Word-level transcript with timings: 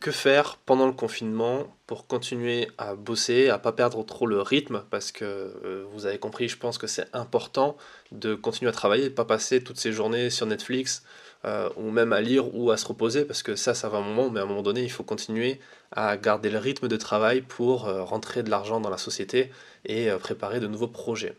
Que 0.00 0.12
faire 0.12 0.56
pendant 0.64 0.86
le 0.86 0.94
confinement 0.94 1.76
pour 1.86 2.06
continuer 2.06 2.70
à 2.78 2.94
bosser, 2.94 3.50
à 3.50 3.58
pas 3.58 3.72
perdre 3.72 4.02
trop 4.02 4.26
le 4.26 4.40
rythme? 4.40 4.82
Parce 4.88 5.12
que 5.12 5.26
euh, 5.26 5.84
vous 5.92 6.06
avez 6.06 6.18
compris, 6.18 6.48
je 6.48 6.56
pense 6.56 6.78
que 6.78 6.86
c'est 6.86 7.06
important 7.14 7.76
de 8.10 8.34
continuer 8.34 8.70
à 8.70 8.72
travailler, 8.72 9.10
pas 9.10 9.26
passer 9.26 9.62
toutes 9.62 9.76
ces 9.76 9.92
journées 9.92 10.30
sur 10.30 10.46
Netflix 10.46 11.04
euh, 11.44 11.68
ou 11.76 11.90
même 11.90 12.14
à 12.14 12.22
lire 12.22 12.54
ou 12.54 12.70
à 12.70 12.78
se 12.78 12.86
reposer, 12.86 13.26
parce 13.26 13.42
que 13.42 13.56
ça, 13.56 13.74
ça 13.74 13.90
va 13.90 13.98
un 13.98 14.00
moment, 14.00 14.30
mais 14.30 14.40
à 14.40 14.44
un 14.44 14.46
moment 14.46 14.62
donné, 14.62 14.82
il 14.82 14.90
faut 14.90 15.04
continuer 15.04 15.60
à 15.92 16.16
garder 16.16 16.50
le 16.50 16.58
rythme 16.58 16.88
de 16.88 16.96
travail 16.96 17.42
pour 17.42 17.88
euh, 17.88 18.02
rentrer 18.02 18.42
de 18.42 18.50
l'argent 18.50 18.80
dans 18.80 18.90
la 18.90 18.98
société 18.98 19.50
et 19.84 20.10
préparer 20.20 20.60
de 20.60 20.66
nouveaux 20.66 20.88
projets. 20.88 21.34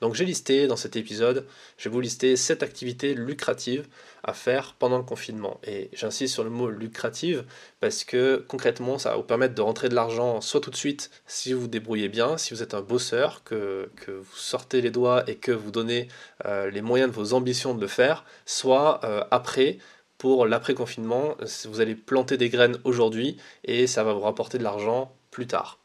Donc 0.00 0.14
j'ai 0.14 0.24
listé 0.24 0.66
dans 0.66 0.76
cet 0.76 0.96
épisode, 0.96 1.46
je 1.76 1.88
vais 1.88 1.92
vous 1.92 2.00
lister 2.00 2.34
7 2.36 2.64
activités 2.64 3.14
lucratives 3.14 3.86
à 4.24 4.32
faire 4.32 4.74
pendant 4.78 4.98
le 4.98 5.04
confinement. 5.04 5.60
Et 5.64 5.90
j'insiste 5.92 6.34
sur 6.34 6.42
le 6.42 6.50
mot 6.50 6.68
lucrative 6.68 7.44
parce 7.78 8.02
que 8.02 8.44
concrètement, 8.48 8.98
ça 8.98 9.10
va 9.10 9.16
vous 9.16 9.22
permettre 9.22 9.54
de 9.54 9.62
rentrer 9.62 9.88
de 9.88 9.94
l'argent 9.94 10.40
soit 10.40 10.60
tout 10.60 10.70
de 10.70 10.76
suite 10.76 11.10
si 11.26 11.52
vous 11.52 11.62
vous 11.62 11.68
débrouillez 11.68 12.08
bien, 12.08 12.36
si 12.36 12.52
vous 12.52 12.64
êtes 12.64 12.74
un 12.74 12.80
bosseur, 12.80 13.44
que, 13.44 13.90
vous 14.08 14.36
sortez 14.36 14.80
les 14.80 14.90
doigts 14.90 15.22
et 15.28 15.36
que 15.36 15.52
vous 15.52 15.70
donnez 15.70 16.08
euh, 16.46 16.68
les 16.68 16.82
moyens 16.82 17.08
de 17.08 17.14
vos 17.14 17.34
ambitions 17.34 17.72
de 17.72 17.80
le 17.80 17.86
faire, 17.86 18.24
soit 18.44 19.04
euh, 19.04 19.22
après 19.30 19.78
pour 20.22 20.46
l'après-confinement, 20.46 21.36
vous 21.64 21.80
allez 21.80 21.96
planter 21.96 22.36
des 22.36 22.48
graines 22.48 22.78
aujourd'hui 22.84 23.38
et 23.64 23.88
ça 23.88 24.04
va 24.04 24.12
vous 24.12 24.20
rapporter 24.20 24.56
de 24.56 24.62
l'argent 24.62 25.12
plus 25.32 25.48
tard. 25.48 25.80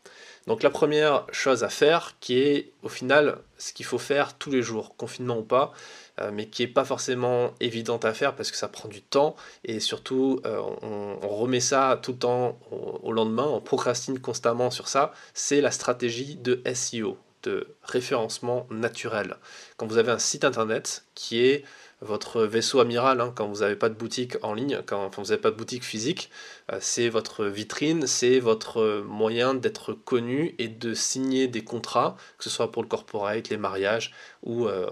Donc 0.45 0.61
la 0.61 0.69
première 0.69 1.25
chose 1.31 1.63
à 1.63 1.69
faire, 1.69 2.17
qui 2.19 2.37
est 2.37 2.71
au 2.83 2.87
final 2.87 3.39
ce 3.57 3.73
qu'il 3.73 3.87
faut 3.87 3.97
faire 3.97 4.37
tous 4.37 4.51
les 4.51 4.61
jours, 4.61 4.95
confinement 4.95 5.39
ou 5.39 5.41
pas, 5.41 5.73
euh, 6.21 6.29
mais 6.31 6.45
qui 6.45 6.61
n'est 6.61 6.67
pas 6.67 6.85
forcément 6.85 7.55
évidente 7.61 8.05
à 8.05 8.13
faire 8.13 8.35
parce 8.35 8.51
que 8.51 8.57
ça 8.57 8.67
prend 8.67 8.87
du 8.87 9.01
temps 9.01 9.35
et 9.63 9.79
surtout 9.79 10.39
euh, 10.45 10.61
on, 10.83 11.17
remet 11.27 11.59
ça 11.59 11.99
tout 12.03 12.11
le 12.11 12.19
temps 12.19 12.59
au, 12.69 13.11
lendemain, 13.11 13.47
on 13.47 13.59
procrastine 13.59 14.19
constamment 14.19 14.69
sur 14.69 14.87
ça, 14.87 15.13
c'est 15.33 15.61
la 15.61 15.71
stratégie 15.71 16.35
de 16.35 16.61
SEO, 16.75 17.17
de 17.41 17.75
référencement 17.81 18.67
naturel. 18.69 19.37
Quand 19.77 19.87
vous 19.87 19.97
avez 19.97 20.11
un 20.11 20.19
site 20.19 20.43
internet 20.43 21.05
qui 21.15 21.43
est 21.43 21.65
votre 22.01 22.43
vaisseau 22.43 22.79
amiral 22.79 23.21
hein, 23.21 23.33
quand 23.35 23.47
vous 23.47 23.61
n'avez 23.61 23.75
pas 23.75 23.89
de 23.89 23.95
boutique 23.95 24.37
en 24.43 24.53
ligne, 24.53 24.81
quand 24.85 25.09
vous 25.15 25.23
n'avez 25.23 25.41
pas 25.41 25.51
de 25.51 25.55
boutique 25.55 25.83
physique. 25.83 26.29
Euh, 26.71 26.77
c'est 26.79 27.09
votre 27.09 27.45
vitrine, 27.45 28.05
c'est 28.05 28.39
votre 28.39 29.01
moyen 29.05 29.53
d'être 29.53 29.93
connu 29.93 30.53
et 30.59 30.67
de 30.67 30.93
signer 30.93 31.47
des 31.47 31.63
contrats, 31.63 32.15
que 32.37 32.43
ce 32.43 32.49
soit 32.49 32.71
pour 32.71 32.83
le 32.83 32.87
corporate, 32.87 33.49
les 33.49 33.57
mariages 33.57 34.13
ou 34.43 34.67
euh, 34.67 34.87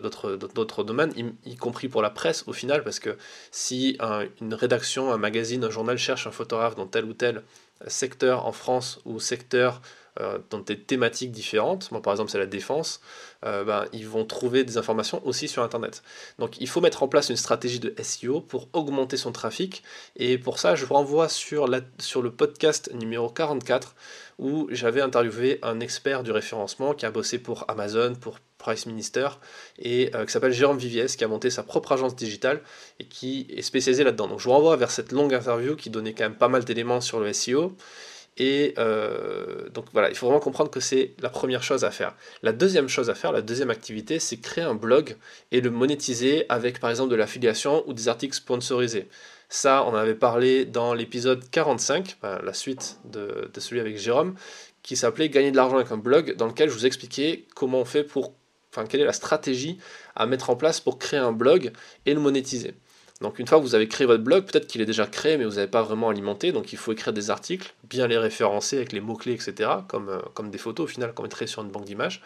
d'autres 0.00 0.84
domaines, 0.84 1.12
y, 1.44 1.56
compris 1.56 1.88
pour 1.88 2.02
la 2.02 2.10
presse 2.10 2.44
au 2.46 2.52
final, 2.52 2.84
parce 2.84 3.00
que 3.00 3.16
si 3.50 3.98
une 4.40 4.54
rédaction, 4.54 5.12
un 5.12 5.18
magazine, 5.18 5.64
un 5.64 5.70
journal 5.70 5.98
cherche 5.98 6.26
un 6.26 6.30
photographe 6.30 6.76
dans 6.76 6.86
tel 6.86 7.04
ou 7.04 7.12
tel 7.12 7.42
secteur 7.86 8.46
en 8.46 8.52
France 8.52 9.00
ou 9.04 9.20
secteur 9.20 9.80
euh, 10.20 10.38
dans 10.50 10.60
des 10.60 10.78
thématiques 10.78 11.30
différentes, 11.30 11.90
moi 11.90 12.02
par 12.02 12.12
exemple 12.12 12.30
c'est 12.30 12.38
la 12.38 12.46
défense, 12.46 13.00
euh, 13.44 13.64
ben, 13.64 13.86
ils 13.92 14.08
vont 14.08 14.24
trouver 14.24 14.64
des 14.64 14.78
informations 14.78 15.20
aussi 15.26 15.48
sur 15.48 15.62
Internet. 15.62 16.02
Donc 16.38 16.60
il 16.60 16.68
faut 16.68 16.80
mettre 16.80 17.02
en 17.02 17.08
place 17.08 17.28
une 17.28 17.36
stratégie 17.36 17.80
de 17.80 17.94
SEO 18.02 18.40
pour 18.40 18.68
augmenter 18.72 19.16
son 19.16 19.32
trafic. 19.32 19.82
Et 20.16 20.38
pour 20.38 20.58
ça, 20.58 20.74
je 20.74 20.84
vous 20.84 20.94
renvoie 20.94 21.28
sur, 21.28 21.68
la, 21.68 21.80
sur 21.98 22.22
le 22.22 22.30
podcast 22.30 22.90
numéro 22.94 23.28
44 23.28 23.94
où 24.38 24.68
j'avais 24.70 25.00
interviewé 25.00 25.58
un 25.62 25.80
expert 25.80 26.22
du 26.22 26.30
référencement 26.30 26.94
qui 26.94 27.06
a 27.06 27.10
bossé 27.10 27.38
pour 27.38 27.64
Amazon, 27.68 28.14
pour 28.14 28.38
Price 28.58 28.86
Minister, 28.86 29.28
et 29.78 30.10
euh, 30.14 30.24
qui 30.26 30.32
s'appelle 30.32 30.52
Jérôme 30.52 30.78
Viviès, 30.78 31.16
qui 31.16 31.24
a 31.24 31.28
monté 31.28 31.50
sa 31.50 31.62
propre 31.62 31.92
agence 31.92 32.16
digitale 32.16 32.62
et 32.98 33.04
qui 33.04 33.46
est 33.50 33.62
spécialisé 33.62 34.04
là-dedans. 34.04 34.28
Donc 34.28 34.40
je 34.40 34.44
vous 34.44 34.52
renvoie 34.52 34.76
vers 34.76 34.90
cette 34.90 35.12
longue 35.12 35.34
interview 35.34 35.76
qui 35.76 35.90
donnait 35.90 36.14
quand 36.14 36.24
même 36.24 36.36
pas 36.36 36.48
mal 36.48 36.64
d'éléments 36.64 37.00
sur 37.00 37.20
le 37.20 37.32
SEO. 37.32 37.76
Et 38.38 38.74
euh, 38.78 39.68
donc 39.70 39.86
voilà, 39.92 40.10
il 40.10 40.14
faut 40.14 40.26
vraiment 40.26 40.40
comprendre 40.40 40.70
que 40.70 40.80
c'est 40.80 41.14
la 41.20 41.30
première 41.30 41.62
chose 41.62 41.84
à 41.84 41.90
faire. 41.90 42.14
La 42.42 42.52
deuxième 42.52 42.88
chose 42.88 43.08
à 43.08 43.14
faire, 43.14 43.32
la 43.32 43.40
deuxième 43.40 43.70
activité, 43.70 44.18
c'est 44.18 44.36
créer 44.36 44.64
un 44.64 44.74
blog 44.74 45.16
et 45.52 45.60
le 45.60 45.70
monétiser 45.70 46.44
avec 46.48 46.78
par 46.78 46.90
exemple 46.90 47.10
de 47.10 47.16
l'affiliation 47.16 47.82
ou 47.86 47.94
des 47.94 48.08
articles 48.08 48.36
sponsorisés. 48.36 49.08
Ça, 49.48 49.84
on 49.84 49.90
en 49.90 49.94
avait 49.94 50.14
parlé 50.14 50.64
dans 50.64 50.92
l'épisode 50.92 51.48
45, 51.50 52.18
la 52.22 52.52
suite 52.52 52.98
de, 53.04 53.48
de, 53.52 53.60
celui 53.60 53.80
avec 53.80 53.96
Jérôme, 53.96 54.34
qui 54.82 54.96
s'appelait 54.96 55.28
Gagner 55.28 55.52
de 55.52 55.56
l'argent 55.56 55.76
avec 55.76 55.92
un 55.92 55.96
blog, 55.96 56.36
dans 56.36 56.46
lequel 56.46 56.68
je 56.68 56.74
vous 56.74 56.84
expliquais 56.84 57.44
comment 57.54 57.80
on 57.80 57.84
fait 57.84 58.02
pour, 58.02 58.34
enfin, 58.72 58.86
quelle 58.86 59.00
est 59.00 59.06
la 59.06 59.12
stratégie 59.12 59.78
à 60.16 60.26
mettre 60.26 60.50
en 60.50 60.56
place 60.56 60.80
pour 60.80 60.98
créer 60.98 61.20
un 61.20 61.32
blog 61.32 61.72
et 62.06 62.14
le 62.14 62.20
monétiser. 62.20 62.74
Donc 63.22 63.38
une 63.38 63.46
fois 63.46 63.58
que 63.58 63.62
vous 63.62 63.74
avez 63.74 63.88
créé 63.88 64.06
votre 64.06 64.22
blog, 64.22 64.44
peut-être 64.44 64.66
qu'il 64.66 64.80
est 64.80 64.86
déjà 64.86 65.06
créé 65.06 65.38
mais 65.38 65.44
vous 65.44 65.54
n'avez 65.54 65.70
pas 65.70 65.82
vraiment 65.82 66.10
alimenté, 66.10 66.52
donc 66.52 66.72
il 66.72 66.78
faut 66.78 66.92
écrire 66.92 67.12
des 67.12 67.30
articles, 67.30 67.74
bien 67.88 68.06
les 68.06 68.18
référencer 68.18 68.76
avec 68.76 68.92
les 68.92 69.00
mots-clés, 69.00 69.32
etc., 69.32 69.70
comme, 69.88 70.10
euh, 70.10 70.18
comme 70.34 70.50
des 70.50 70.58
photos 70.58 70.84
au 70.84 70.86
final 70.86 71.14
qu'on 71.14 71.22
mettrait 71.22 71.46
sur 71.46 71.62
une 71.62 71.70
banque 71.70 71.86
d'images, 71.86 72.22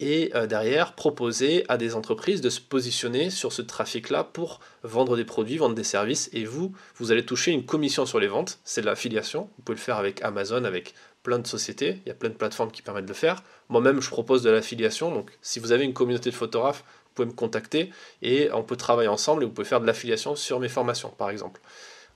et 0.00 0.32
euh, 0.34 0.46
derrière 0.46 0.94
proposer 0.94 1.64
à 1.68 1.76
des 1.76 1.94
entreprises 1.94 2.40
de 2.40 2.50
se 2.50 2.60
positionner 2.60 3.30
sur 3.30 3.52
ce 3.52 3.62
trafic-là 3.62 4.24
pour 4.24 4.60
vendre 4.82 5.16
des 5.16 5.24
produits, 5.24 5.58
vendre 5.58 5.74
des 5.74 5.84
services, 5.84 6.30
et 6.32 6.44
vous, 6.44 6.72
vous 6.96 7.12
allez 7.12 7.26
toucher 7.26 7.52
une 7.52 7.66
commission 7.66 8.06
sur 8.06 8.18
les 8.18 8.26
ventes, 8.26 8.58
c'est 8.64 8.80
de 8.80 8.86
l'affiliation, 8.86 9.50
vous 9.58 9.62
pouvez 9.64 9.76
le 9.76 9.82
faire 9.82 9.98
avec 9.98 10.22
Amazon, 10.22 10.64
avec 10.64 10.94
plein 11.22 11.38
de 11.38 11.46
sociétés, 11.46 12.00
il 12.04 12.08
y 12.08 12.10
a 12.10 12.14
plein 12.14 12.30
de 12.30 12.34
plateformes 12.34 12.72
qui 12.72 12.82
permettent 12.82 13.04
de 13.04 13.10
le 13.10 13.14
faire. 13.14 13.44
Moi-même, 13.68 14.00
je 14.00 14.08
propose 14.10 14.42
de 14.42 14.50
l'affiliation, 14.50 15.12
donc 15.12 15.30
si 15.40 15.60
vous 15.60 15.70
avez 15.70 15.84
une 15.84 15.92
communauté 15.92 16.30
de 16.30 16.34
photographes, 16.34 16.84
vous 17.12 17.14
pouvez 17.14 17.28
me 17.28 17.36
contacter 17.36 17.90
et 18.22 18.50
on 18.52 18.62
peut 18.62 18.76
travailler 18.76 19.08
ensemble 19.08 19.42
et 19.42 19.46
vous 19.46 19.52
pouvez 19.52 19.66
faire 19.66 19.80
de 19.80 19.86
l'affiliation 19.86 20.34
sur 20.34 20.60
mes 20.60 20.68
formations, 20.68 21.10
par 21.10 21.30
exemple. 21.30 21.60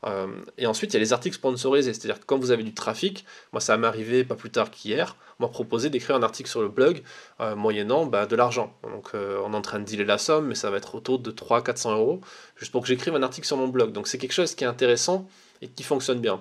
Euh, 0.04 0.26
et 0.58 0.66
ensuite, 0.66 0.92
il 0.92 0.94
y 0.94 0.96
a 0.98 1.00
les 1.00 1.12
articles 1.12 1.36
sponsorisés, 1.36 1.92
c'est-à-dire 1.92 2.20
que 2.20 2.26
quand 2.26 2.38
vous 2.38 2.50
avez 2.50 2.62
du 2.62 2.74
trafic, 2.74 3.24
moi 3.52 3.60
ça 3.60 3.76
m'est 3.76 3.86
arrivé 3.86 4.24
pas 4.24 4.34
plus 4.34 4.50
tard 4.50 4.70
qu'hier, 4.70 5.16
m'a 5.40 5.48
proposé 5.48 5.90
d'écrire 5.90 6.16
un 6.16 6.22
article 6.22 6.48
sur 6.48 6.62
le 6.62 6.68
blog 6.68 7.02
euh, 7.40 7.56
moyennant 7.56 8.06
bah, 8.06 8.26
de 8.26 8.36
l'argent. 8.36 8.74
Donc 8.82 9.10
euh, 9.14 9.40
on 9.44 9.52
est 9.52 9.56
en 9.56 9.62
train 9.62 9.78
de 9.78 9.84
dealer 9.84 10.06
la 10.06 10.18
somme, 10.18 10.46
mais 10.46 10.54
ça 10.54 10.70
va 10.70 10.76
être 10.78 10.94
autour 10.94 11.18
de 11.18 11.30
300-400 11.30 11.92
euros, 11.92 12.20
juste 12.56 12.72
pour 12.72 12.82
que 12.82 12.88
j'écrive 12.88 13.14
un 13.14 13.22
article 13.22 13.46
sur 13.46 13.56
mon 13.56 13.68
blog. 13.68 13.92
Donc 13.92 14.06
c'est 14.06 14.18
quelque 14.18 14.32
chose 14.32 14.54
qui 14.54 14.64
est 14.64 14.68
intéressant 14.68 15.28
et 15.62 15.68
qui 15.68 15.82
fonctionne 15.82 16.20
bien. 16.20 16.40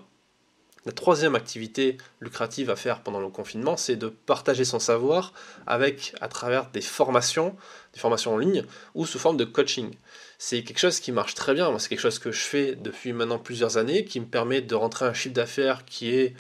La 0.86 0.92
troisième 0.92 1.34
activité 1.34 1.98
lucrative 2.22 2.70
à 2.70 2.76
faire 2.76 3.02
pendant 3.02 3.20
le 3.20 3.30
confinement, 3.30 3.76
c'est 3.76 3.96
de 3.96 4.08
partager 4.08 4.66
son 4.66 4.78
savoir 4.78 5.34
avec, 5.66 6.14
à 6.22 6.28
travers 6.28 6.70
des 6.70 6.82
formations, 6.82 7.56
des 7.94 8.00
formations 8.00 8.36
en 8.36 8.38
ligne 8.38 8.64
ou 8.94 9.08
sous 9.08 9.18
forme 9.18 9.38
de 9.38 9.46
coaching. 9.46 9.96
C'est 10.38 10.64
quelque 10.64 10.78
chose 10.78 11.00
qui 11.00 11.12
marche 11.12 11.34
très 11.34 11.56
bien. 11.56 11.78
c'est 11.80 11.90
quelque 11.90 12.02
chose 12.02 12.20
que 12.20 12.32
je 12.32 12.42
fais 12.42 12.76
depuis 12.76 13.14
maintenant 13.14 13.40
plusieurs 13.40 13.78
années, 13.78 14.06
qui 14.06 14.20
me 14.20 14.28
permet 14.28 14.62
de 14.62 14.76
rentrer 14.76 15.06
un 15.06 15.14
chiffre 15.14 15.34
d'affaires 15.34 15.86
qui 15.86 16.12
est 16.16 16.36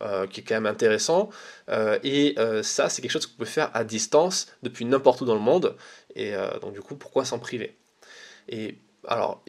euh, 0.00 0.26
quand 0.34 0.54
même 0.54 0.66
intéressant. 0.66 1.28
Euh, 1.68 1.98
et 2.02 2.34
euh, 2.38 2.62
ça, 2.62 2.88
c'est 2.88 3.02
quelque 3.02 3.10
chose 3.10 3.26
que 3.26 3.32
vous 3.32 3.36
pouvez 3.36 3.50
faire 3.50 3.70
à 3.74 3.84
distance 3.84 4.46
depuis 4.62 4.86
n'importe 4.86 5.20
où 5.20 5.26
dans 5.26 5.34
le 5.34 5.40
monde. 5.40 5.76
Et 6.16 6.32
donc 6.62 6.72
du 6.72 6.80
coup, 6.80 6.96
pourquoi 6.96 7.24
s'en 7.24 7.38
priver? 7.38 7.76
Alors, 9.08 9.42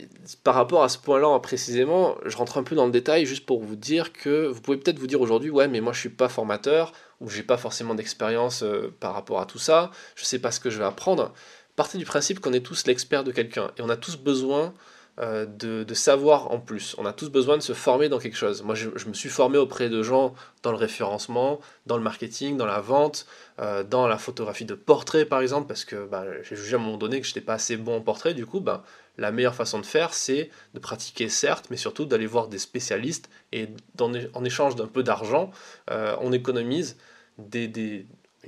par 0.43 0.55
rapport 0.55 0.83
à 0.83 0.89
ce 0.89 0.97
point-là 0.97 1.37
précisément, 1.39 2.15
je 2.25 2.37
rentre 2.37 2.57
un 2.57 2.63
peu 2.63 2.75
dans 2.75 2.85
le 2.85 2.91
détail 2.91 3.25
juste 3.25 3.45
pour 3.45 3.61
vous 3.61 3.75
dire 3.75 4.13
que 4.13 4.47
vous 4.47 4.61
pouvez 4.61 4.77
peut-être 4.77 4.99
vous 4.99 5.07
dire 5.07 5.19
aujourd'hui, 5.19 5.49
ouais, 5.49 5.67
mais 5.67 5.81
moi 5.81 5.91
je 5.91 5.99
suis 5.99 6.09
pas 6.09 6.29
formateur 6.29 6.93
ou 7.19 7.29
j'ai 7.29 7.43
pas 7.43 7.57
forcément 7.57 7.93
d'expérience 7.93 8.63
euh, 8.63 8.95
par 8.99 9.13
rapport 9.13 9.41
à 9.41 9.45
tout 9.45 9.59
ça, 9.59 9.91
je 10.15 10.23
sais 10.23 10.39
pas 10.39 10.51
ce 10.51 10.59
que 10.59 10.69
je 10.69 10.77
vais 10.77 10.85
apprendre. 10.85 11.33
Partez 11.75 11.97
du 11.97 12.05
principe 12.05 12.39
qu'on 12.39 12.53
est 12.53 12.65
tous 12.65 12.87
l'expert 12.87 13.23
de 13.23 13.31
quelqu'un 13.31 13.71
et 13.77 13.81
on 13.81 13.89
a 13.89 13.97
tous 13.97 14.17
besoin 14.17 14.73
euh, 15.19 15.45
de, 15.45 15.93
savoir 15.93 16.51
en 16.51 16.59
plus. 16.59 16.95
On 16.97 17.05
a 17.05 17.11
tous 17.11 17.29
besoin 17.29 17.57
de 17.57 17.61
se 17.61 17.73
former 17.73 18.07
dans 18.07 18.17
quelque 18.17 18.37
chose. 18.37 18.63
Moi, 18.63 18.75
je, 18.75 18.87
me 19.07 19.13
suis 19.13 19.29
formé 19.29 19.57
auprès 19.57 19.89
de 19.89 20.01
gens 20.01 20.33
dans 20.63 20.71
le 20.71 20.77
référencement, 20.77 21.59
dans 21.85 21.97
le 21.97 22.03
marketing, 22.03 22.55
dans 22.55 22.65
la 22.65 22.79
vente, 22.79 23.27
euh, 23.59 23.83
dans 23.83 24.07
la 24.07 24.17
photographie 24.17 24.63
de 24.63 24.73
portrait, 24.73 25.25
par 25.25 25.41
exemple, 25.41 25.67
parce 25.67 25.83
que 25.83 26.07
bah, 26.07 26.23
j'ai 26.43 26.55
jugé 26.55 26.75
à 26.75 26.79
un 26.79 26.81
moment 26.81 26.97
donné 26.97 27.19
que 27.19 27.27
je 27.27 27.31
n'étais 27.31 27.41
pas 27.41 27.55
assez 27.55 27.75
bon 27.75 27.97
en 27.97 28.01
portrait. 28.01 28.33
Du 28.33 28.45
coup, 28.45 28.61
bah, 28.61 28.83
la 29.17 29.31
meilleure 29.31 29.55
façon 29.55 29.79
de 29.79 29.85
faire, 29.85 30.13
c'est 30.13 30.49
de 30.73 30.79
pratiquer, 30.79 31.29
certes, 31.29 31.67
mais 31.69 31.77
surtout 31.77 32.05
d'aller 32.05 32.25
voir 32.25 32.47
des 32.47 32.57
spécialistes 32.57 33.29
et 33.51 33.69
en 33.99 34.45
échange 34.45 34.75
d'un 34.75 34.87
peu 34.87 35.03
d'argent, 35.03 35.51
euh, 35.89 36.15
on 36.21 36.31
économise 36.31 36.97
une 37.37 38.05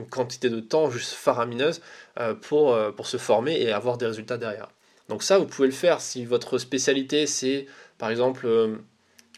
quantité 0.09 0.49
de 0.49 0.59
temps 0.59 0.89
juste 0.89 1.13
faramineuse 1.13 1.81
pour, 2.41 2.77
pour 2.95 3.07
se 3.07 3.17
former 3.17 3.59
et 3.61 3.71
avoir 3.71 3.97
des 3.97 4.05
résultats 4.05 4.37
derrière. 4.37 4.69
Donc 5.09 5.23
ça, 5.23 5.37
vous 5.37 5.45
pouvez 5.45 5.67
le 5.67 5.73
faire 5.73 6.01
si 6.01 6.25
votre 6.25 6.57
spécialité, 6.57 7.27
c'est 7.27 7.67
par 7.97 8.09
exemple 8.09 8.47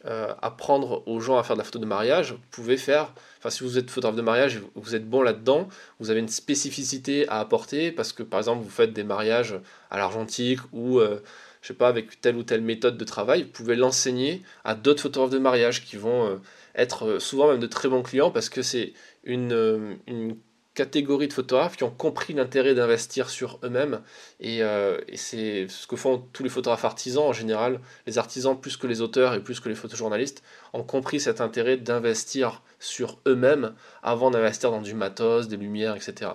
euh, 0.05 0.15
euh, 0.15 0.33
apprendre 0.41 1.03
aux 1.07 1.19
gens 1.19 1.37
à 1.37 1.43
faire 1.43 1.55
de 1.55 1.61
la 1.61 1.63
photo 1.63 1.79
de 1.79 1.85
mariage. 1.85 2.33
Vous 2.33 2.39
pouvez 2.51 2.77
faire, 2.77 3.13
enfin 3.39 3.49
si 3.49 3.63
vous 3.63 3.77
êtes 3.77 3.89
photographe 3.89 4.15
de 4.15 4.21
mariage, 4.21 4.61
vous 4.75 4.95
êtes 4.95 5.09
bon 5.09 5.21
là-dedans, 5.21 5.67
vous 5.99 6.09
avez 6.09 6.19
une 6.19 6.29
spécificité 6.29 7.27
à 7.27 7.39
apporter 7.39 7.91
parce 7.91 8.13
que 8.13 8.23
par 8.23 8.39
exemple 8.39 8.63
vous 8.63 8.69
faites 8.69 8.93
des 8.93 9.03
mariages 9.03 9.55
à 9.89 9.97
l'argentique 9.97 10.59
ou 10.73 10.99
euh, 10.99 11.21
je 11.61 11.67
sais 11.69 11.73
pas 11.73 11.87
avec 11.87 12.21
telle 12.21 12.35
ou 12.35 12.43
telle 12.43 12.61
méthode 12.61 12.97
de 12.97 13.03
travail, 13.03 13.43
vous 13.43 13.49
pouvez 13.49 13.75
l'enseigner 13.75 14.41
à 14.63 14.75
d'autres 14.75 15.01
photographes 15.01 15.31
de 15.31 15.39
mariage 15.39 15.83
qui 15.83 15.95
vont 15.97 16.39
être 16.75 17.19
souvent 17.19 17.49
même 17.49 17.59
de 17.59 17.67
très 17.67 17.89
bons 17.89 18.03
clients 18.03 18.29
parce 18.29 18.49
que 18.49 18.61
c'est 18.61 18.93
une, 19.23 19.97
une 20.05 20.37
catégorie 20.75 21.27
de 21.27 21.33
photographes 21.33 21.77
qui 21.77 21.83
ont 21.83 21.89
compris 21.89 22.33
l'intérêt 22.33 22.75
d'investir 22.75 23.29
sur 23.29 23.59
eux-mêmes. 23.63 24.01
Et, 24.39 24.61
euh, 24.61 24.99
c'est 25.15 25.67
ce 25.69 25.87
que 25.87 25.95
font 25.95 26.19
tous 26.33 26.43
les 26.43 26.49
photographes 26.49 26.85
artisans 26.85 27.23
en 27.23 27.33
général. 27.33 27.79
Les 28.05 28.17
artisans, 28.19 28.59
plus 28.59 28.77
que 28.77 28.85
les 28.85 29.01
auteurs 29.01 29.33
et 29.33 29.39
plus 29.39 29.59
que 29.59 29.69
les 29.69 29.75
photojournalistes, 29.75 30.43
ont 30.73 30.83
compris 30.83 31.19
cet 31.19 31.41
intérêt 31.41 31.77
d'investir 31.77 32.61
sur 32.79 33.19
eux-mêmes 33.25 33.73
avant 34.03 34.29
d'investir 34.29 34.69
dans 34.69 34.81
du 34.81 34.93
matos, 34.93 35.47
des 35.47 35.57
lumières, 35.57 35.95
etc. 35.95 36.31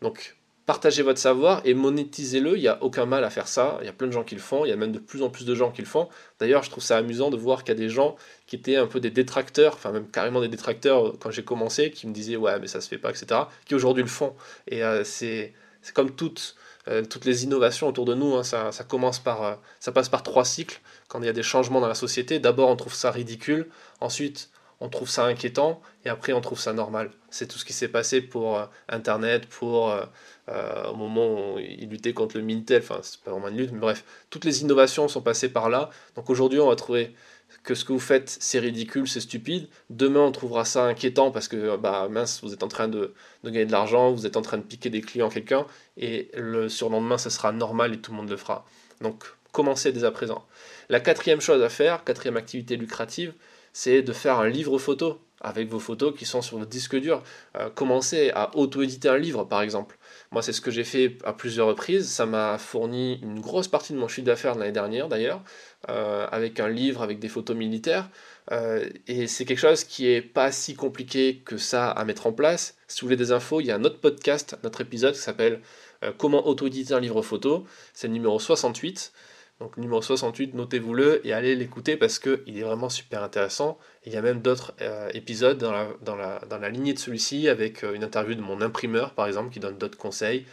Donc, 0.00 0.36
partagez 0.66 1.02
votre 1.02 1.20
savoir 1.20 1.62
et 1.64 1.74
monétisez-le. 1.74 2.56
Il 2.56 2.60
n'y 2.60 2.68
a 2.68 2.82
aucun 2.82 3.06
mal 3.06 3.24
à 3.24 3.30
faire 3.30 3.48
ça. 3.48 3.78
Il 3.80 3.86
y 3.86 3.88
a 3.88 3.92
plein 3.92 4.08
de 4.08 4.12
gens 4.12 4.24
qui 4.24 4.34
le 4.34 4.40
font. 4.40 4.64
Il 4.64 4.68
y 4.68 4.72
a 4.72 4.76
même 4.76 4.92
de 4.92 4.98
plus 4.98 5.22
en 5.22 5.30
plus 5.30 5.46
de 5.46 5.54
gens 5.54 5.70
qui 5.70 5.80
le 5.80 5.86
font. 5.86 6.08
D'ailleurs, 6.40 6.64
je 6.64 6.70
trouve 6.70 6.82
ça 6.82 6.96
amusant 6.96 7.30
de 7.30 7.36
voir 7.36 7.62
qu'il 7.62 7.74
y 7.74 7.76
a 7.76 7.80
des 7.80 7.88
gens 7.88 8.16
qui 8.46 8.56
étaient 8.56 8.76
un 8.76 8.86
peu 8.86 9.00
des 9.00 9.10
détracteurs, 9.10 9.74
enfin 9.74 9.92
même 9.92 10.08
carrément 10.08 10.40
des 10.40 10.48
détracteurs 10.48 11.14
quand 11.20 11.30
j'ai 11.30 11.44
commencé, 11.44 11.90
qui 11.90 12.06
me 12.06 12.12
disaient 12.12 12.36
ouais 12.36 12.58
mais 12.58 12.66
ça 12.66 12.80
se 12.80 12.88
fait 12.88 12.98
pas, 12.98 13.10
etc. 13.10 13.42
Qui 13.64 13.74
aujourd'hui 13.74 14.02
le 14.02 14.08
font. 14.08 14.34
Et 14.66 14.82
euh, 14.84 15.04
c'est 15.04 15.54
comme 15.94 16.10
toutes, 16.10 16.56
euh, 16.88 17.04
toutes 17.04 17.24
les 17.24 17.44
innovations 17.44 17.86
autour 17.86 18.04
de 18.04 18.14
nous. 18.14 18.34
Hein. 18.34 18.42
ça, 18.42 18.72
commence 18.88 19.20
par, 19.20 19.44
euh, 19.44 19.54
ça 19.78 19.92
passe 19.92 20.08
par 20.08 20.24
trois 20.24 20.44
cycles. 20.44 20.80
Quand 21.08 21.20
il 21.20 21.26
y 21.26 21.28
a 21.28 21.32
des 21.32 21.44
changements 21.44 21.80
dans 21.80 21.88
la 21.88 21.94
société, 21.94 22.40
d'abord 22.40 22.68
on 22.70 22.76
trouve 22.76 22.94
ça 22.94 23.12
ridicule. 23.12 23.68
Ensuite, 24.00 24.50
on 24.80 24.88
trouve 24.88 25.08
ça 25.08 25.24
inquiétant 25.24 25.80
et 26.04 26.08
après 26.08 26.32
on 26.32 26.40
trouve 26.40 26.60
ça 26.60 26.72
normal. 26.72 27.10
C'est 27.30 27.46
tout 27.46 27.58
ce 27.58 27.64
qui 27.64 27.72
s'est 27.72 27.88
passé 27.88 28.20
pour 28.20 28.60
Internet, 28.88 29.46
pour 29.46 29.90
euh, 29.90 30.90
au 30.90 30.94
moment 30.94 31.54
où 31.54 31.58
il 31.58 31.88
luttait 31.88 32.12
contre 32.12 32.36
le 32.36 32.44
Mintel, 32.44 32.82
enfin 32.82 33.00
c'est 33.02 33.20
pas 33.20 33.30
vraiment 33.30 33.48
une 33.48 33.56
lutte, 33.56 33.72
mais 33.72 33.78
bref, 33.78 34.04
toutes 34.30 34.44
les 34.44 34.62
innovations 34.62 35.08
sont 35.08 35.22
passées 35.22 35.48
par 35.48 35.68
là. 35.70 35.90
Donc 36.14 36.30
aujourd'hui 36.30 36.60
on 36.60 36.68
va 36.68 36.76
trouver 36.76 37.14
que 37.62 37.74
ce 37.74 37.84
que 37.84 37.92
vous 37.92 38.00
faites 38.00 38.28
c'est 38.28 38.58
ridicule, 38.58 39.08
c'est 39.08 39.20
stupide. 39.20 39.68
Demain 39.88 40.20
on 40.20 40.32
trouvera 40.32 40.64
ça 40.64 40.84
inquiétant 40.84 41.30
parce 41.30 41.48
que 41.48 41.76
bah 41.76 42.08
mince, 42.10 42.40
vous 42.42 42.52
êtes 42.52 42.62
en 42.62 42.68
train 42.68 42.88
de, 42.88 43.14
de 43.44 43.50
gagner 43.50 43.66
de 43.66 43.72
l'argent, 43.72 44.12
vous 44.12 44.26
êtes 44.26 44.36
en 44.36 44.42
train 44.42 44.58
de 44.58 44.62
piquer 44.62 44.90
des 44.90 45.00
clients 45.00 45.28
à 45.28 45.32
quelqu'un, 45.32 45.66
et 45.96 46.30
le 46.34 46.68
surlendemain 46.68 47.18
ça 47.18 47.30
sera 47.30 47.52
normal 47.52 47.94
et 47.94 47.98
tout 47.98 48.10
le 48.10 48.18
monde 48.18 48.30
le 48.30 48.36
fera. 48.36 48.66
Donc 49.00 49.24
commencez 49.52 49.90
dès 49.90 50.04
à 50.04 50.10
présent. 50.10 50.44
La 50.90 51.00
quatrième 51.00 51.40
chose 51.40 51.62
à 51.62 51.70
faire, 51.70 52.04
quatrième 52.04 52.36
activité 52.36 52.76
lucrative, 52.76 53.32
c'est 53.76 54.00
de 54.00 54.14
faire 54.14 54.38
un 54.38 54.48
livre 54.48 54.78
photo 54.78 55.20
avec 55.42 55.68
vos 55.68 55.78
photos 55.78 56.14
qui 56.18 56.24
sont 56.24 56.40
sur 56.40 56.56
votre 56.56 56.70
disque 56.70 56.96
dur. 56.96 57.22
Euh, 57.58 57.68
commencez 57.68 58.30
à 58.30 58.56
auto-éditer 58.56 59.10
un 59.10 59.18
livre 59.18 59.44
par 59.44 59.60
exemple. 59.60 59.98
Moi, 60.32 60.40
c'est 60.40 60.54
ce 60.54 60.62
que 60.62 60.70
j'ai 60.70 60.82
fait 60.82 61.18
à 61.24 61.34
plusieurs 61.34 61.66
reprises. 61.66 62.08
Ça 62.08 62.24
m'a 62.24 62.56
fourni 62.56 63.20
une 63.20 63.38
grosse 63.38 63.68
partie 63.68 63.92
de 63.92 63.98
mon 63.98 64.08
chiffre 64.08 64.24
d'affaires 64.26 64.54
l'année 64.54 64.72
dernière, 64.72 65.08
d'ailleurs, 65.08 65.42
euh, 65.90 66.26
avec 66.32 66.58
un 66.58 66.70
livre 66.70 67.02
avec 67.02 67.18
des 67.18 67.28
photos 67.28 67.54
militaires. 67.54 68.08
Euh, 68.50 68.88
et 69.08 69.26
c'est 69.26 69.44
quelque 69.44 69.58
chose 69.58 69.84
qui 69.84 70.08
est 70.08 70.22
pas 70.22 70.52
si 70.52 70.74
compliqué 70.74 71.42
que 71.44 71.58
ça 71.58 71.90
à 71.90 72.02
mettre 72.06 72.26
en 72.26 72.32
place. 72.32 72.78
Si 72.88 73.02
vous 73.02 73.08
voulez 73.08 73.16
des 73.16 73.30
infos, 73.30 73.60
il 73.60 73.66
y 73.66 73.70
a 73.70 73.76
un 73.76 73.84
autre 73.84 74.00
podcast, 74.00 74.56
notre 74.64 74.80
épisode 74.80 75.12
qui 75.12 75.20
s'appelle 75.20 75.60
euh, 76.02 76.12
Comment 76.16 76.46
auto-éditer 76.46 76.94
un 76.94 77.00
livre 77.00 77.20
photo. 77.20 77.66
C'est 77.92 78.06
le 78.06 78.14
numéro 78.14 78.38
68. 78.38 79.12
Donc 79.60 79.78
numéro 79.78 80.02
68, 80.02 80.52
notez-vous-le 80.54 81.26
et 81.26 81.32
allez 81.32 81.56
l'écouter 81.56 81.96
parce 81.96 82.18
qu'il 82.18 82.58
est 82.58 82.62
vraiment 82.62 82.90
super 82.90 83.22
intéressant. 83.22 83.78
il 84.04 84.12
y 84.12 84.16
a 84.16 84.22
même 84.22 84.42
d'autres 84.42 84.74
euh, 84.82 85.08
épisodes 85.14 85.56
dans 85.56 85.72
la, 85.72 86.40
dans, 86.44 86.58
lignée 86.68 86.92
de 86.92 86.98
celui-ci 86.98 87.48
avec 87.48 87.82
euh, 87.82 87.94
une 87.94 88.04
interview 88.04 88.34
de 88.34 88.42
mon 88.42 88.60
imprimeur 88.60 89.14
par 89.14 89.26
exemple 89.26 89.50
qui 89.50 89.58
donne 89.58 89.78
d'autres 89.78 89.96
conseils, 89.96 90.44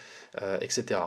euh, 0.41 0.57
etc. 0.61 1.01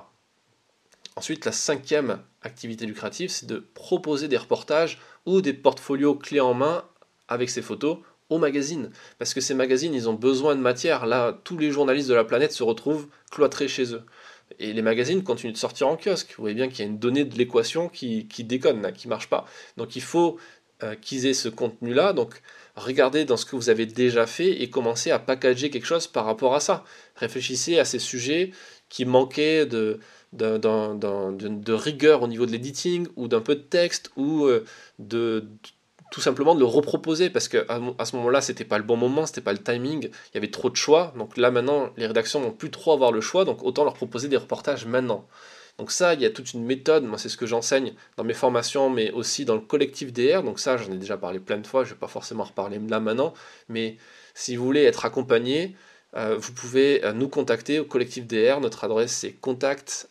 Ensuite, 1.17 1.47
la 1.47 1.53
cinquième 1.53 2.21
activité 2.43 2.85
lucrative, 2.85 3.31
c'est 3.31 3.47
de 3.47 3.67
proposer 3.73 4.29
des 4.29 4.37
reportages 4.37 4.99
ou 5.25 5.41
des 5.41 5.55
portfolios 5.55 6.15
clés 6.15 6.41
en 6.41 6.53
main 6.53 6.85
avec 7.29 7.49
ces 7.49 7.63
photos 7.63 7.99
aux 8.29 8.37
magazines. 8.39 8.91
Parce 9.19 9.33
que 9.33 9.41
ces 9.41 9.55
magazines, 9.55 9.95
ils 9.95 10.11
ont 10.11 10.15
besoin 10.15 10.55
de 10.55 10.61
matière. 10.61 11.07
Là, 11.07 11.39
tous 11.45 11.57
les 11.57 11.71
journalistes 11.71 12.09
de 12.11 12.15
la 12.15 12.25
planète 12.25 12.53
se 12.53 12.63
retrouvent 12.63 13.09
cloîtrés 13.31 13.69
chez 13.69 13.95
eux. 13.95 14.03
Et 14.59 14.73
les 14.73 14.83
magazines 14.83 15.23
continuent 15.23 15.53
de 15.53 15.59
sortir 15.59 15.89
en 15.89 15.97
kiosque. 15.97 16.35
Vous 16.37 16.43
voyez 16.43 16.55
bien 16.55 16.69
qu'il 16.69 16.81
y 16.81 16.83
a 16.83 16.91
une 16.91 16.99
donnée 16.99 17.25
de 17.25 17.37
l'équation 17.37 17.89
qui, 17.89 18.27
qui 18.29 18.45
déconne, 18.45 18.93
qui 18.93 19.09
marche 19.09 19.29
pas. 19.29 19.45
Donc 19.77 19.97
il 19.97 20.03
faut 20.03 20.39
euh, 20.83 20.95
qu'ils 20.95 21.27
aient 21.27 21.35
ce 21.35 21.49
contenu-là. 21.49 22.13
Donc 22.13 22.43
regardez 22.77 23.25
dans 23.25 23.37
ce 23.37 23.45
que 23.45 23.57
vous 23.57 23.71
avez 23.71 23.87
déjà 23.87 24.27
fait 24.27 24.63
et 24.63 24.71
commencez 24.71 25.11
à 25.11 25.19
packager 25.19 25.71
quelque 25.71 25.87
chose 25.87 26.07
par 26.07 26.25
rapport 26.25 26.55
à 26.55 26.61
ça. 26.61 26.85
Réfléchissez 27.17 27.79
à 27.79 27.85
ces 27.85 27.99
sujets 27.99 28.53
qui 28.89 29.05
manquaient 29.05 29.67
de, 29.67 29.99
de, 30.33 30.59
de 30.59 31.73
rigueur 31.73 32.23
au 32.23 32.29
niveau 32.29 32.47
de 32.47 32.53
l'editing 32.53 33.09
ou 33.17 33.29
d'un 33.29 33.41
peu 33.41 33.57
de 33.57 33.63
texte 33.63 34.11
ou 34.17 34.45
euh, 34.45 34.65
de, 34.99 35.49
tout 36.11 36.21
simplement 36.21 36.55
de 36.55 36.61
le 36.61 36.67
reproposer 36.67 37.31
parce 37.31 37.49
que 37.49 37.67
à, 37.69 38.05
ce 38.05 38.17
moment-là, 38.17 38.41
c'était 38.41 38.65
pas 38.65 38.79
le 38.79 38.85
bon 38.85 38.97
moment, 38.97 39.27
c'était 39.27 39.41
pas 39.41 39.53
le 39.53 39.63
timing, 39.63 40.05
il 40.05 40.35
y 40.35 40.39
avait 40.39 40.51
trop 40.51 40.71
de 40.71 40.77
choix. 40.77 41.13
Donc 41.17 41.37
là 41.37 41.51
maintenant, 41.51 41.91
les 41.97 42.07
rédactions 42.07 42.41
n'ont 42.41 42.53
plus 42.53 42.71
trop 42.71 42.93
avoir 42.93 43.13
le 43.13 43.21
choix, 43.21 43.45
donc 43.45 43.63
autant 43.63 43.85
leur 43.85 43.95
proposer 43.95 44.29
des 44.29 44.37
reportages 44.37 44.87
maintenant. 44.87 45.27
Donc 45.79 45.91
ça, 45.91 46.15
il 46.15 46.23
y 46.23 46.25
a 46.25 46.31
toute 46.31 46.55
une 46.55 46.65
méthode, 46.65 47.05
moi 47.05 47.19
c'est 47.19 47.29
ce 47.29 47.37
que 47.37 47.47
j'enseigne 47.47 47.93
dans 48.17 48.25
mes 48.25 48.35
formations, 48.35 48.89
mais 48.89 49.11
aussi 49.11 49.45
dans 49.45 49.55
le 49.55 49.61
collectif 49.61 50.13
DR. 50.13 50.43
Donc 50.43 50.59
ça, 50.59 50.77
j'en 50.77 50.93
ai 50.93 50.97
déjà 50.97 51.19
parlé 51.19 51.39
plein 51.39 51.59
de 51.59 51.67
fois, 51.67 51.85
je 51.85 51.91
vais 51.91 51.99
pas 51.99 52.09
forcément 52.09 52.45
reparler 52.45 52.79
là 52.89 53.01
maintenant, 53.01 53.35
mais 53.69 53.97
si 54.35 54.57
vous 54.57 54.65
voulez 54.65 54.85
être 54.85 55.05
accompagné, 55.05 55.77
vous 56.39 56.53
pouvez 56.53 57.05
euh, 57.05 57.13
nous 57.13 57.29
contacter 57.29 57.79
au 57.79 57.85
collectif 57.85 58.27
DR. 58.27 58.59
Notre 58.61 58.85
adresse 58.85 59.13
c'est 59.13 59.33
contact 59.33 60.09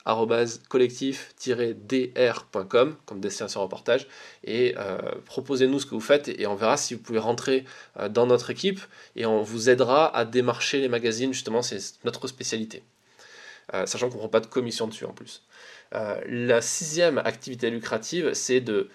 collectif-dr.com 0.70 2.96
comme 3.06 3.20
destination 3.20 3.62
reportage 3.62 4.08
et 4.44 4.76
euh, 4.78 5.00
proposez-nous 5.26 5.80
ce 5.80 5.88
que 5.88 5.96
vous 5.96 6.02
faites 6.02 6.28
et, 6.28 6.46
on 6.46 6.54
verra 6.56 6.78
si 6.78 6.94
vous 6.94 7.02
pouvez 7.02 7.18
rentrer 7.20 7.66
dans 8.10 8.28
notre 8.28 8.52
équipe 8.52 8.80
et 9.16 9.26
on 9.26 9.42
vous 9.42 9.70
aidera 9.70 10.16
à 10.16 10.26
démarcher 10.26 10.80
les 10.80 10.90
magazines. 10.90 11.34
Justement, 11.34 11.64
c'est 11.64 11.80
notre 12.04 12.28
spécialité. 12.28 12.84
sachant 13.86 14.10
qu'on 14.10 14.16
ne 14.16 14.20
prend 14.20 14.30
pas 14.30 14.42
de 14.42 14.46
commission 14.46 14.88
dessus 14.88 15.06
en 15.06 15.14
plus. 15.14 15.42
la 15.92 16.62
sixième 16.62 17.18
activité 17.18 17.72
lucrative, 17.72 18.34
c'est 18.34 18.62
de 18.62 18.90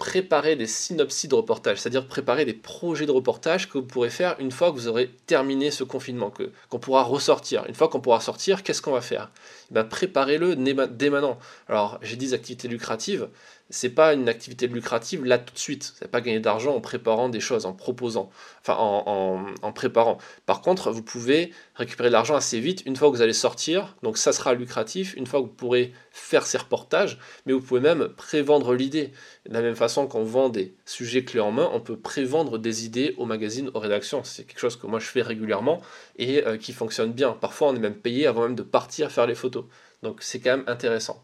préparer 0.00 0.56
des 0.56 0.66
synopsis 0.66 1.28
de 1.28 1.34
reportage, 1.34 1.78
c'est-à-dire 1.78 2.08
préparer 2.08 2.46
des 2.46 2.54
projets 2.54 3.04
de 3.04 3.10
reportage 3.12 3.68
que 3.68 3.76
vous 3.76 3.84
pourrez 3.84 4.08
faire 4.08 4.34
une 4.40 4.50
fois 4.50 4.70
que 4.70 4.76
vous 4.76 4.88
aurez 4.88 5.10
terminé 5.26 5.70
ce 5.70 5.84
confinement, 5.84 6.30
que, 6.30 6.50
qu'on 6.70 6.78
pourra 6.78 7.02
ressortir. 7.02 7.66
Une 7.68 7.74
fois 7.74 7.88
qu'on 7.88 8.00
pourra 8.00 8.20
sortir, 8.20 8.62
qu'est-ce 8.62 8.80
qu'on 8.80 8.92
va 8.92 9.02
faire? 9.02 9.30
Eh 9.70 9.74
ben, 9.74 9.84
Préparez-le 9.84 10.56
dès 10.56 11.10
maintenant. 11.10 11.38
Alors, 11.68 11.98
j'ai 12.00 12.16
dit 12.16 12.32
activités 12.32 12.66
lucratives, 12.66 13.28
c'est 13.70 13.90
pas 13.90 14.12
une 14.14 14.28
activité 14.28 14.66
lucrative 14.66 15.24
là 15.24 15.38
tout 15.38 15.54
de 15.54 15.58
suite. 15.58 15.94
Vous 16.00 16.08
pas 16.08 16.20
gagner 16.20 16.40
d'argent 16.40 16.74
en 16.74 16.80
préparant 16.80 17.28
des 17.28 17.40
choses, 17.40 17.66
en 17.66 17.72
proposant, 17.72 18.30
enfin 18.60 18.74
en, 18.76 19.46
en, 19.62 19.72
préparant. 19.72 20.18
Par 20.44 20.60
contre, 20.60 20.90
vous 20.90 21.02
pouvez 21.02 21.52
récupérer 21.76 22.08
de 22.08 22.12
l'argent 22.12 22.34
assez 22.34 22.58
vite 22.60 22.82
une 22.84 22.96
fois 22.96 23.10
que 23.10 23.16
vous 23.16 23.22
allez 23.22 23.32
sortir. 23.32 23.96
Donc 24.02 24.18
ça 24.18 24.32
sera 24.32 24.54
lucratif 24.54 25.14
une 25.16 25.26
fois 25.26 25.40
que 25.40 25.46
vous 25.46 25.52
pourrez 25.52 25.92
faire 26.10 26.46
ces 26.46 26.58
reportages, 26.58 27.18
mais 27.46 27.52
vous 27.52 27.60
pouvez 27.60 27.80
même 27.80 28.08
prévendre 28.08 28.74
l'idée. 28.74 29.12
De 29.46 29.54
la 29.54 29.62
même 29.62 29.76
façon 29.76 30.06
qu'on 30.06 30.24
vend 30.24 30.48
des 30.48 30.74
sujets 30.84 31.24
clés 31.24 31.40
en 31.40 31.52
main, 31.52 31.70
on 31.72 31.80
peut 31.80 31.96
prévendre 31.96 32.58
des 32.58 32.84
idées 32.84 33.14
aux 33.18 33.24
magazines, 33.24 33.70
aux 33.74 33.78
rédactions. 33.78 34.24
C'est 34.24 34.44
quelque 34.44 34.58
chose 34.58 34.76
que 34.76 34.86
moi 34.86 34.98
je 34.98 35.06
fais 35.06 35.22
régulièrement 35.22 35.80
et 36.16 36.44
euh, 36.46 36.56
qui 36.56 36.72
fonctionne 36.72 37.12
bien. 37.12 37.32
Parfois 37.32 37.68
on 37.68 37.76
est 37.76 37.80
même 37.80 37.94
payé 37.94 38.26
avant 38.26 38.42
même 38.42 38.56
de 38.56 38.62
partir 38.62 39.12
faire 39.12 39.26
les 39.26 39.36
photos. 39.36 39.64
Donc 40.02 40.18
c'est 40.22 40.40
quand 40.40 40.56
même 40.56 40.64
intéressant. 40.66 41.22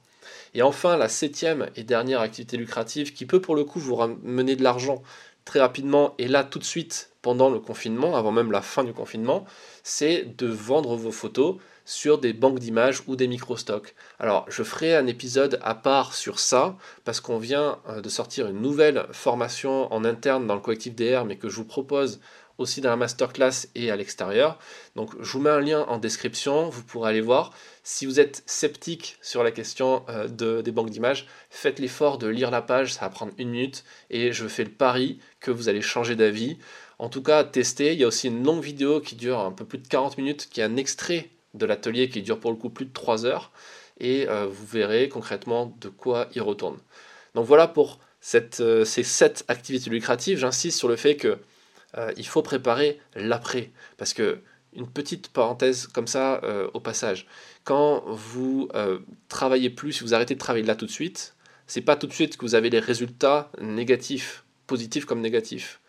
Et 0.54 0.62
enfin, 0.62 0.96
la 0.96 1.08
septième 1.08 1.68
et 1.76 1.84
dernière 1.84 2.20
activité 2.20 2.56
lucrative 2.56 3.12
qui 3.12 3.26
peut 3.26 3.40
pour 3.40 3.54
le 3.54 3.64
coup 3.64 3.80
vous 3.80 3.96
ramener 3.96 4.56
de 4.56 4.62
l'argent 4.62 5.02
très 5.44 5.60
rapidement 5.60 6.14
et 6.18 6.28
là 6.28 6.44
tout 6.44 6.58
de 6.58 6.64
suite 6.64 7.10
pendant 7.22 7.50
le 7.50 7.58
confinement, 7.58 8.16
avant 8.16 8.30
même 8.30 8.52
la 8.52 8.62
fin 8.62 8.84
du 8.84 8.92
confinement, 8.92 9.46
c'est 9.82 10.36
de 10.36 10.46
vendre 10.46 10.94
vos 10.96 11.10
photos 11.10 11.56
sur 11.84 12.18
des 12.18 12.32
banques 12.32 12.58
d'images 12.58 13.02
ou 13.06 13.16
des 13.16 13.28
micro-stocks. 13.28 13.94
Alors, 14.18 14.44
je 14.48 14.62
ferai 14.62 14.94
un 14.94 15.06
épisode 15.06 15.58
à 15.62 15.74
part 15.74 16.14
sur 16.14 16.38
ça, 16.38 16.76
parce 17.04 17.20
qu'on 17.20 17.38
vient 17.38 17.78
euh, 17.88 18.00
de 18.00 18.08
sortir 18.08 18.48
une 18.48 18.60
nouvelle 18.60 19.06
formation 19.12 19.92
en 19.92 20.04
interne 20.04 20.46
dans 20.46 20.54
le 20.54 20.60
collectif 20.60 20.94
DR, 20.94 21.24
mais 21.24 21.36
que 21.36 21.48
je 21.48 21.56
vous 21.56 21.64
propose 21.64 22.20
aussi 22.58 22.80
dans 22.80 22.90
la 22.90 22.96
masterclass 22.96 23.68
et 23.74 23.90
à 23.90 23.96
l'extérieur. 23.96 24.58
Donc 24.94 25.10
je 25.20 25.32
vous 25.32 25.40
mets 25.40 25.50
un 25.50 25.60
lien 25.60 25.82
en 25.88 25.98
description, 25.98 26.68
vous 26.68 26.82
pourrez 26.82 27.10
aller 27.10 27.20
voir. 27.20 27.52
Si 27.82 28.06
vous 28.06 28.18
êtes 28.20 28.42
sceptique 28.46 29.16
sur 29.22 29.42
la 29.44 29.50
question 29.50 30.04
euh, 30.08 30.28
de, 30.28 30.62
des 30.62 30.72
banques 30.72 30.90
d'images, 30.90 31.26
faites 31.50 31.78
l'effort 31.78 32.18
de 32.18 32.26
lire 32.26 32.50
la 32.50 32.62
page, 32.62 32.94
ça 32.94 33.00
va 33.02 33.10
prendre 33.10 33.32
une 33.38 33.50
minute 33.50 33.84
et 34.10 34.32
je 34.32 34.48
fais 34.48 34.64
le 34.64 34.70
pari 34.70 35.18
que 35.40 35.50
vous 35.50 35.68
allez 35.68 35.82
changer 35.82 36.16
d'avis. 36.16 36.58
En 36.98 37.08
tout 37.08 37.22
cas, 37.22 37.44
testez. 37.44 37.92
Il 37.92 37.98
y 37.98 38.04
a 38.04 38.06
aussi 38.06 38.28
une 38.28 38.42
longue 38.42 38.62
vidéo 38.62 39.00
qui 39.00 39.16
dure 39.16 39.38
un 39.40 39.52
peu 39.52 39.64
plus 39.64 39.78
de 39.78 39.86
40 39.86 40.16
minutes, 40.18 40.48
qui 40.50 40.60
est 40.60 40.64
un 40.64 40.76
extrait 40.76 41.30
de 41.54 41.66
l'atelier 41.66 42.08
qui 42.08 42.22
dure 42.22 42.40
pour 42.40 42.50
le 42.50 42.56
coup 42.56 42.70
plus 42.70 42.86
de 42.86 42.92
3 42.92 43.26
heures. 43.26 43.52
Et 44.00 44.28
euh, 44.28 44.46
vous 44.46 44.66
verrez 44.66 45.08
concrètement 45.08 45.74
de 45.80 45.88
quoi 45.88 46.28
il 46.34 46.42
retourne. 46.42 46.78
Donc 47.34 47.46
voilà 47.46 47.68
pour 47.68 47.98
euh, 48.60 48.84
ces 48.84 49.02
7 49.02 49.44
activités 49.48 49.90
lucratives. 49.90 50.38
J'insiste 50.38 50.78
sur 50.78 50.88
le 50.88 50.96
fait 50.96 51.16
que 51.16 51.38
euh, 51.98 52.12
il 52.16 52.26
faut 52.26 52.42
préparer 52.42 53.00
l'après. 53.14 53.70
Parce 53.96 54.12
que, 54.12 54.40
une 54.74 54.88
petite 54.88 55.28
parenthèse 55.28 55.86
comme 55.86 56.06
ça 56.06 56.40
euh, 56.44 56.68
au 56.74 56.80
passage, 56.80 57.26
quand 57.64 58.04
vous 58.06 58.68
euh, 58.74 58.98
travaillez 59.28 59.70
plus, 59.70 59.92
si 59.92 60.04
vous 60.04 60.14
arrêtez 60.14 60.34
de 60.34 60.38
travailler 60.38 60.66
là 60.66 60.76
tout 60.76 60.86
de 60.86 60.90
suite, 60.90 61.34
c'est 61.66 61.80
pas 61.80 61.96
tout 61.96 62.06
de 62.06 62.12
suite 62.12 62.36
que 62.36 62.42
vous 62.42 62.54
avez 62.54 62.68
les 62.68 62.78
résultats 62.78 63.50
négatifs, 63.60 64.44
positifs 64.66 65.06
comme 65.06 65.20
négatifs. 65.20 65.80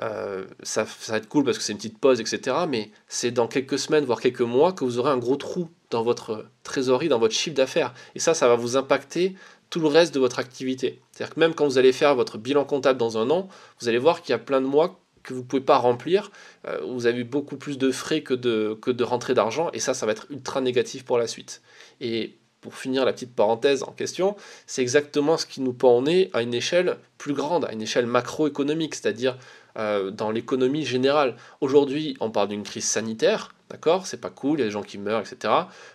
ça, 0.00 0.86
ça, 0.86 1.12
va 1.12 1.18
être 1.18 1.28
cool 1.28 1.44
parce 1.44 1.58
que 1.58 1.64
c'est 1.64 1.72
une 1.72 1.78
petite 1.78 1.98
pause, 1.98 2.20
etc. 2.20 2.56
Mais 2.68 2.90
c'est 3.08 3.32
dans 3.32 3.48
quelques 3.48 3.78
semaines, 3.78 4.04
voire 4.04 4.20
quelques 4.20 4.42
mois, 4.42 4.72
que 4.72 4.84
vous 4.84 4.98
aurez 4.98 5.10
un 5.10 5.18
gros 5.18 5.36
trou 5.36 5.68
dans 5.90 6.02
votre 6.02 6.46
trésorerie, 6.62 7.08
dans 7.08 7.18
votre 7.18 7.34
chiffre 7.34 7.56
d'affaires. 7.56 7.92
Et 8.14 8.20
ça, 8.20 8.32
ça 8.32 8.48
va 8.48 8.54
vous 8.54 8.76
impacter 8.76 9.34
tout 9.70 9.80
le 9.80 9.88
reste 9.88 10.14
de 10.14 10.20
votre 10.20 10.38
activité. 10.38 11.00
C'est-à-dire 11.10 11.34
que 11.34 11.40
même 11.40 11.54
quand 11.54 11.66
vous 11.66 11.78
allez 11.78 11.92
faire 11.92 12.14
votre 12.14 12.38
bilan 12.38 12.64
comptable 12.64 12.98
dans 12.98 13.18
un 13.18 13.30
an, 13.30 13.48
vous 13.80 13.88
allez 13.88 13.98
voir 13.98 14.22
qu'il 14.22 14.30
y 14.30 14.34
a 14.34 14.38
plein 14.38 14.60
de 14.60 14.66
mois 14.66 15.00
que 15.26 15.34
vous 15.34 15.40
ne 15.40 15.46
pouvez 15.46 15.62
pas 15.62 15.76
remplir. 15.76 16.30
Euh, 16.66 16.78
vous 16.88 17.06
avez 17.06 17.24
beaucoup 17.24 17.56
plus 17.56 17.76
de 17.76 17.90
frais 17.90 18.22
que 18.22 18.32
de, 18.32 18.78
que 18.80 18.90
d'argent. 18.90 19.68
Et 19.74 19.80
ça, 19.80 19.92
ça 19.92 20.06
va 20.06 20.12
être 20.12 20.26
ultra 20.30 20.62
négatif 20.62 21.04
pour 21.04 21.18
la 21.18 21.26
suite. 21.26 21.60
Et 22.00 22.38
pour 22.62 22.74
finir 22.74 23.04
la 23.04 23.12
petite 23.12 23.34
parenthèse 23.34 23.82
en 23.82 23.92
question, 23.92 24.36
c'est 24.66 24.82
exactement 24.82 25.36
ce 25.36 25.44
qui 25.44 25.60
nous 25.60 25.72
pend 25.72 25.98
au 25.98 26.02
nez 26.02 26.30
à 26.32 26.42
une 26.42 26.54
échelle 26.54 26.96
plus 27.18 27.34
grande, 27.34 27.64
à 27.64 27.72
une 27.72 27.82
échelle 27.82 28.06
macroéconomique, 28.06 28.94
c'est-à-dire 28.94 29.36
euh, 29.76 30.10
dans 30.10 30.30
l'économie 30.30 30.84
générale. 30.84 31.36
Aujourd'hui, 31.60 32.16
on 32.20 32.30
parle 32.30 32.48
d'une 32.48 32.62
crise 32.62 32.84
sanitaire, 32.84 33.54
d'accord? 33.70 34.06
C'est 34.06 34.20
pas 34.20 34.30
cool, 34.30 34.58
il 34.58 34.60
y 34.60 34.64
a 34.64 34.66
des 34.66 34.72
gens 34.72 34.82
qui 34.82 34.98
meurent, 34.98 35.20
etc. 35.20 35.52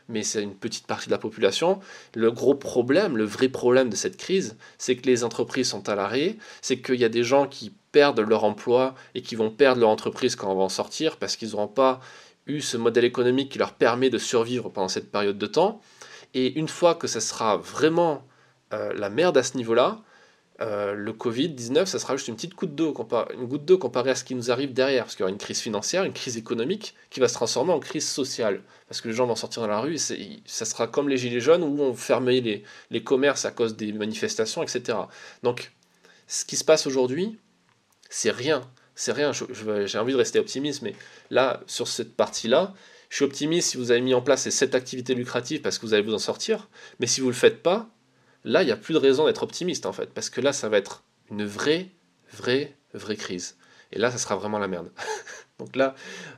Mais 0.09 0.23
c'est 0.23 0.43
une 0.43 0.55
petite 0.55 0.87
partie 0.87 1.07
de 1.07 1.11
la 1.11 1.17
population. 1.17 1.79
Le 2.15 2.31
gros 2.31 2.55
problème, 2.55 3.17
le 3.17 3.23
vrai 3.23 3.49
problème 3.49 3.89
de 3.89 3.95
cette 3.95 4.17
crise, 4.17 4.57
c'est 4.77 4.95
que 4.95 5.05
les 5.07 5.23
entreprises 5.23 5.69
sont 5.69 5.87
à 5.89 5.95
l'arrêt, 5.95 6.37
c'est 6.61 6.81
qu'il 6.81 6.95
y 6.95 7.05
a 7.05 7.09
des 7.09 7.23
gens 7.23 7.47
qui 7.47 7.73
perdent 7.91 8.21
leur 8.21 8.43
emploi 8.43 8.95
et 9.15 9.21
qui 9.21 9.35
vont 9.35 9.49
perdre 9.49 9.81
leur 9.81 9.89
entreprise 9.89 10.35
quand 10.35 10.51
on 10.51 10.55
va 10.55 10.63
en 10.63 10.69
sortir 10.69 11.17
parce 11.17 11.35
qu'ils 11.35 11.51
n'auront 11.51 11.67
pas 11.67 11.99
eu 12.47 12.61
ce 12.61 12.77
modèle 12.77 13.05
économique 13.05 13.51
qui 13.51 13.59
leur 13.59 13.73
permet 13.73 14.09
de 14.09 14.17
survivre 14.17 14.69
pendant 14.69 14.87
cette 14.87 15.11
période 15.11 15.37
de 15.37 15.47
temps. 15.47 15.81
Et 16.33 16.57
une 16.57 16.69
fois 16.69 16.95
que 16.95 17.07
ça 17.07 17.19
sera 17.19 17.57
vraiment 17.57 18.25
euh, 18.73 18.93
la 18.93 19.09
merde 19.09 19.37
à 19.37 19.43
ce 19.43 19.57
niveau-là, 19.57 19.99
euh, 20.61 20.93
le 20.93 21.11
Covid-19, 21.11 21.85
ça 21.87 21.97
sera 21.97 22.15
juste 22.15 22.27
une 22.27 22.35
petite 22.35 22.55
goutte 22.55 22.75
d'eau, 22.75 22.95
une 23.33 23.45
goutte 23.47 23.65
d'eau 23.65 23.77
comparée 23.77 24.11
à 24.11 24.15
ce 24.15 24.23
qui 24.23 24.35
nous 24.35 24.51
arrive 24.51 24.73
derrière, 24.73 25.05
parce 25.05 25.15
qu'il 25.15 25.23
y 25.23 25.25
aura 25.25 25.31
une 25.31 25.37
crise 25.37 25.59
financière, 25.59 26.03
une 26.03 26.13
crise 26.13 26.37
économique, 26.37 26.93
qui 27.09 27.19
va 27.19 27.27
se 27.27 27.33
transformer 27.33 27.73
en 27.73 27.79
crise 27.79 28.07
sociale, 28.07 28.61
parce 28.87 29.01
que 29.01 29.07
les 29.07 29.13
gens 29.13 29.25
vont 29.25 29.35
sortir 29.35 29.63
dans 29.63 29.67
la 29.67 29.79
rue, 29.79 29.95
et 29.95 30.43
ça 30.45 30.65
sera 30.65 30.87
comme 30.87 31.09
les 31.09 31.17
gilets 31.17 31.39
jaunes, 31.39 31.63
où 31.63 31.81
on 31.81 31.95
fermait 31.95 32.41
les, 32.41 32.63
les 32.91 33.03
commerces 33.03 33.45
à 33.45 33.51
cause 33.51 33.75
des 33.75 33.91
manifestations, 33.91 34.61
etc. 34.61 34.99
Donc, 35.41 35.71
ce 36.27 36.45
qui 36.45 36.55
se 36.55 36.63
passe 36.63 36.85
aujourd'hui, 36.85 37.39
c'est 38.09 38.31
rien, 38.31 38.61
c'est 38.93 39.13
rien, 39.13 39.31
j'ai 39.31 39.97
envie 39.97 40.13
de 40.13 40.17
rester 40.17 40.37
optimiste, 40.37 40.83
mais 40.83 40.93
là, 41.31 41.61
sur 41.65 41.87
cette 41.87 42.15
partie-là, 42.15 42.73
je 43.09 43.17
suis 43.17 43.25
optimiste 43.25 43.71
si 43.71 43.77
vous 43.77 43.91
avez 43.91 43.99
mis 43.99 44.13
en 44.13 44.21
place 44.21 44.43
ces 44.43 44.51
7 44.51 44.73
activités 44.73 45.15
lucratives 45.15 45.61
parce 45.61 45.77
que 45.77 45.85
vous 45.85 45.93
allez 45.93 46.03
vous 46.03 46.13
en 46.13 46.19
sortir. 46.19 46.69
Mais 46.99 47.07
si 47.07 47.19
vous 47.19 47.27
ne 47.27 47.33
le 47.33 47.37
faites 47.37 47.61
pas, 47.61 47.89
là, 48.43 48.63
il 48.63 48.65
n'y 48.65 48.71
a 48.71 48.77
plus 48.77 48.93
de 48.93 48.99
raison 48.99 49.25
d'être 49.25 49.43
optimiste 49.43 49.85
en 49.85 49.93
fait. 49.93 50.07
Parce 50.13 50.29
que 50.29 50.41
là, 50.41 50.53
ça 50.53 50.69
va 50.69 50.77
être 50.77 51.03
une 51.29 51.45
vraie, 51.45 51.87
vraie, 52.33 52.75
vraie 52.93 53.15
crise. 53.15 53.57
Et 53.91 53.99
là, 53.99 54.11
ça 54.11 54.17
sera 54.17 54.35
vraiment 54.35 54.59
la 54.59 54.67
merde. 54.67 54.89
Donc 55.59 55.75
là, 55.75 55.95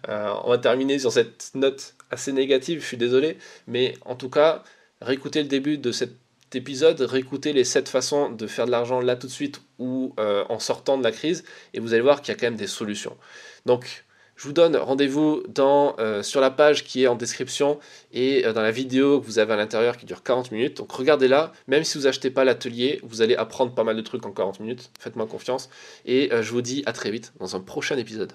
euh, 0.10 0.33
on 0.43 0.50
va 0.50 0.57
terminer 0.57 1.00
sur 1.00 1.12
cette 1.12 1.51
note 1.53 1.95
assez 2.12 2.33
négative, 2.33 2.81
je 2.81 2.86
suis 2.86 2.98
désolé. 2.98 3.38
Mais 3.67 3.93
en 4.01 4.15
tout 4.15 4.29
cas, 4.29 4.63
réécoutez 5.01 5.41
le 5.41 5.48
début 5.48 5.77
de 5.77 5.91
cet 5.91 6.12
épisode, 6.53 7.00
réécoutez 7.01 7.53
les 7.53 7.63
7 7.63 7.89
façons 7.89 8.29
de 8.29 8.48
faire 8.48 8.65
de 8.65 8.72
l'argent 8.72 9.00
là 9.00 9.15
tout 9.15 9.27
de 9.27 9.31
suite 9.31 9.62
ou 9.79 10.13
euh, 10.19 10.43
en 10.50 10.60
sortant 10.60 10.98
de 10.98 11.03
la 11.03 11.12
crise. 11.12 11.43
Et 11.74 11.79
vous 11.79 11.93
allez 11.93 12.01
voir 12.01 12.22
qu'il 12.22 12.33
y 12.33 12.38
a 12.38 12.39
quand 12.39 12.48
même 12.48 12.55
des 12.55 12.67
solutions. 12.67 13.17
Donc, 13.65 14.03
je 14.43 14.50
vous 14.50 14.53
donne 14.53 14.75
rendez-vous 14.75 15.41
euh, 15.57 16.21
sur 16.21 16.41
la 16.41 16.51
page 16.51 16.83
qui 16.83 17.03
est 17.03 17.07
en 17.07 17.15
description 17.15 17.79
et 18.12 18.45
euh, 18.45 18.51
dans 18.51 18.62
la 18.62 18.71
vidéo 18.71 19.21
que 19.21 19.25
vous 19.25 19.39
avez 19.39 19.53
à 19.53 19.55
l'intérieur 19.55 19.95
qui 19.95 20.05
dure 20.05 20.21
40 20.21 20.51
minutes. 20.51 20.77
Donc 20.77 20.91
regardez-la, 20.91 21.53
même 21.67 21.85
si 21.85 21.97
vous 21.97 22.07
achetez 22.07 22.29
pas 22.29 22.43
l'atelier, 22.43 23.00
vous 23.03 23.21
allez 23.21 23.38
apprendre 23.38 23.73
pas 23.73 23.85
mal 23.85 23.95
de 23.95 24.01
trucs 24.01 24.25
en 24.25 24.31
40 24.31 24.59
minutes. 24.59 24.91
Faites-moi 25.00 25.27
confiance. 25.27 25.69
Et 26.05 26.33
euh, 26.33 26.41
je 26.41 26.51
vous 26.51 26.62
dis 26.62 26.83
à 26.85 26.91
très 26.91 27.09
vite 27.09 27.31
dans 27.39 27.55
un 27.55 27.62
prochain 27.62 27.97
épisode. 27.97 28.33